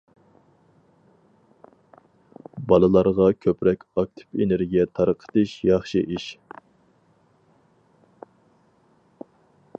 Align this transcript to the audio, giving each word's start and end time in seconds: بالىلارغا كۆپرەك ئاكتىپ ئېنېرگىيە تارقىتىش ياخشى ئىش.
بالىلارغا 2.71 3.27
كۆپرەك 3.47 3.85
ئاكتىپ 3.99 4.41
ئېنېرگىيە 4.41 4.87
تارقىتىش 5.01 5.55
ياخشى 5.73 6.05
ئىش. 6.09 6.29